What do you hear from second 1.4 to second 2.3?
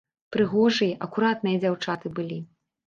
дзяўчаты